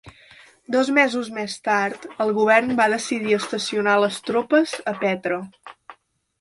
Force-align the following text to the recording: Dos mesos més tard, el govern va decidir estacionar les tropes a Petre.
Dos 0.75 0.87
mesos 0.97 1.29
més 1.35 1.57
tard, 1.67 2.07
el 2.25 2.33
govern 2.39 2.73
va 2.81 2.89
decidir 2.95 3.37
estacionar 3.39 3.97
les 4.07 4.21
tropes 4.31 4.77
a 4.95 4.99
Petre. 5.07 5.43